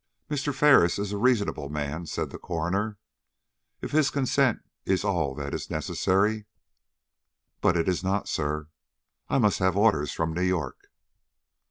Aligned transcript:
"Mr. 0.31 0.51
Ferris 0.51 0.97
is 0.97 1.11
a 1.11 1.17
reasonable 1.19 1.69
man," 1.69 2.07
said 2.07 2.31
the 2.31 2.39
coroner. 2.39 2.97
"If 3.81 3.91
his 3.91 4.09
consent 4.09 4.63
is 4.83 5.03
all 5.03 5.35
that 5.35 5.53
is 5.53 5.69
necessary" 5.69 6.45
"But 7.61 7.77
it 7.77 7.87
is 7.87 8.03
not, 8.03 8.27
sir. 8.27 8.69
I 9.29 9.37
must 9.37 9.59
have 9.59 9.77
orders 9.77 10.11
from 10.11 10.33
New 10.33 10.41
York." 10.41 10.87